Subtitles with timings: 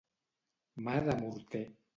[0.87, 1.65] Mà de morter.